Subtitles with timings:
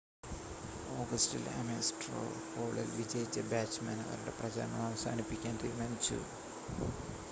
[0.95, 2.21] ഓഗസ്റ്റിൽ Ames straw
[2.47, 6.19] പോളിൽ വിജയിച്ച ബാച്ച്‌മാൻ അവരുടെ പ്രചാരണം അവസാനിപ്പിക്കാൻ തീരുമാനിച്ചു